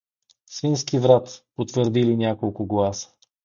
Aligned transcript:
—Свински 0.55 0.99
врат— 0.99 1.43
потвърдили 1.55 2.17
няколко 2.17 2.65
гласа. 2.65 3.09